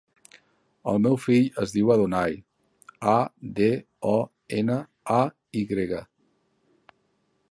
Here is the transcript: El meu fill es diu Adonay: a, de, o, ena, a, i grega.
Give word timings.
El 0.91 0.95
meu 1.05 1.17
fill 1.25 1.59
es 1.63 1.73
diu 1.75 1.91
Adonay: 1.95 2.33
a, 3.11 3.17
de, 3.61 3.69
o, 4.15 4.17
ena, 4.61 4.77
a, 5.17 5.21
i 5.61 5.65
grega. 5.75 6.03